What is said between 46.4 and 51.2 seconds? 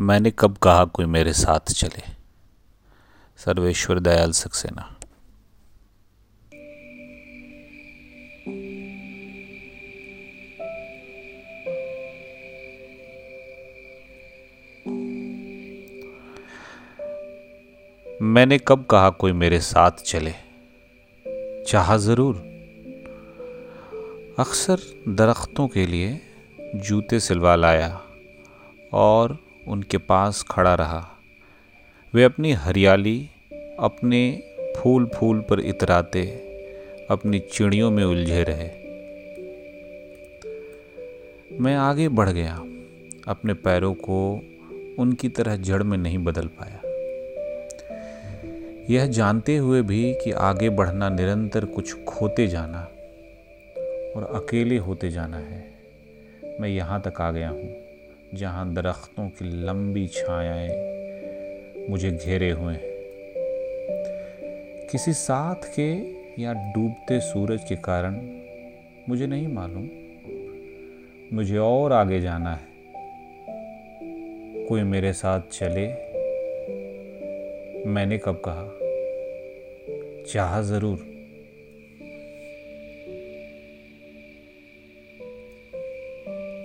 पाया। यह जानते हुए भी कि आगे बढ़ना